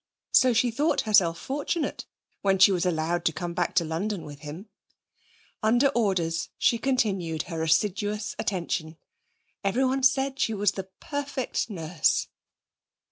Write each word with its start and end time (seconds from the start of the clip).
So 0.31 0.51
she 0.51 0.71
thought 0.71 1.01
herself 1.01 1.37
fortunate 1.37 2.07
when 2.41 2.57
she 2.57 2.71
was 2.71 2.87
allowed 2.87 3.23
to 3.25 3.31
come 3.31 3.53
back 3.53 3.75
to 3.75 3.85
London 3.85 4.23
with 4.25 4.39
him. 4.39 4.67
Under 5.61 5.89
orders 5.89 6.49
she 6.57 6.79
continued 6.79 7.43
her 7.43 7.61
assiduous 7.61 8.35
attention. 8.39 8.97
Everyone 9.63 10.01
said 10.01 10.39
she 10.39 10.55
was 10.55 10.75
a 10.79 10.85
perfect 10.99 11.69
nurse. 11.69 12.29